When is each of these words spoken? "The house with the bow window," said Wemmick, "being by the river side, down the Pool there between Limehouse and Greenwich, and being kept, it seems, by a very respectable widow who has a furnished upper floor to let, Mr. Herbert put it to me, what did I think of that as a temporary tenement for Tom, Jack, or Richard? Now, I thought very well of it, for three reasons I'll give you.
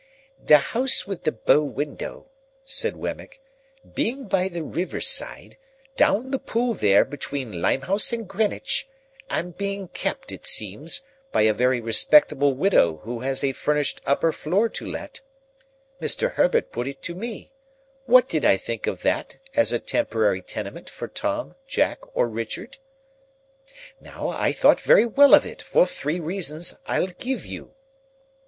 "The 0.43 0.57
house 0.57 1.05
with 1.05 1.25
the 1.25 1.31
bow 1.31 1.61
window," 1.61 2.25
said 2.65 2.95
Wemmick, 2.97 3.39
"being 3.93 4.27
by 4.27 4.47
the 4.47 4.63
river 4.63 4.99
side, 4.99 5.57
down 5.95 6.31
the 6.31 6.39
Pool 6.39 6.73
there 6.73 7.05
between 7.05 7.61
Limehouse 7.61 8.11
and 8.11 8.27
Greenwich, 8.27 8.89
and 9.29 9.55
being 9.55 9.89
kept, 9.89 10.31
it 10.31 10.43
seems, 10.47 11.03
by 11.31 11.43
a 11.43 11.53
very 11.53 11.79
respectable 11.79 12.55
widow 12.55 12.97
who 13.03 13.19
has 13.19 13.43
a 13.43 13.51
furnished 13.51 14.01
upper 14.03 14.31
floor 14.31 14.69
to 14.69 14.87
let, 14.87 15.21
Mr. 16.01 16.33
Herbert 16.33 16.71
put 16.71 16.87
it 16.87 17.03
to 17.03 17.13
me, 17.13 17.51
what 18.07 18.27
did 18.27 18.43
I 18.43 18.57
think 18.57 18.87
of 18.87 19.03
that 19.03 19.37
as 19.55 19.71
a 19.71 19.77
temporary 19.77 20.41
tenement 20.41 20.89
for 20.89 21.07
Tom, 21.07 21.53
Jack, 21.67 21.99
or 22.17 22.27
Richard? 22.27 22.77
Now, 23.99 24.29
I 24.29 24.51
thought 24.51 24.81
very 24.81 25.05
well 25.05 25.35
of 25.35 25.45
it, 25.45 25.61
for 25.61 25.85
three 25.85 26.19
reasons 26.19 26.75
I'll 26.87 27.05
give 27.05 27.45
you. 27.45 27.75